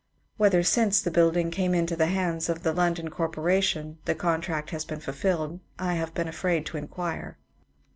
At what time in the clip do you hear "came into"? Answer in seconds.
1.51-1.95